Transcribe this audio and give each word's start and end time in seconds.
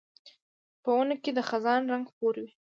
په 0.83 0.89
ونو 0.97 1.15
کې 1.23 1.31
د 1.33 1.39
خزان 1.49 1.81
رنګ 1.91 2.05
خپور 2.11 2.35
وي 2.43 2.51